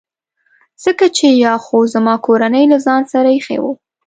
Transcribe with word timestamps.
ځکه 0.83 1.05
چي 1.17 1.27
یا 1.45 1.53
خو 1.65 1.77
زما 1.93 2.15
کورنۍ 2.25 2.63
له 2.71 2.77
ځان 2.85 3.01
سره 3.13 3.27
ایښي 3.35 3.57
وو. 3.63 3.71